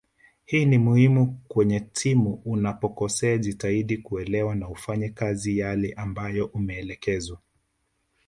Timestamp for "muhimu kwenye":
0.77-1.79